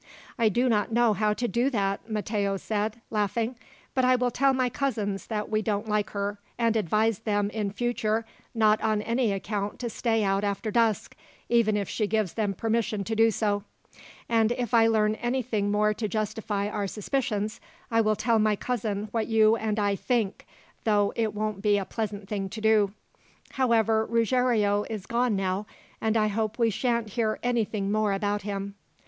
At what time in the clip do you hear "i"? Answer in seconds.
0.39-0.49, 4.03-4.15, 14.73-14.87, 17.91-18.01, 19.77-19.95, 26.17-26.25